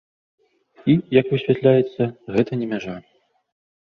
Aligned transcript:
І, 0.93 0.95
як 1.19 1.25
высвятляецца, 1.35 2.03
гэта 2.39 2.51
не 2.63 2.67
мяжа. 2.73 2.95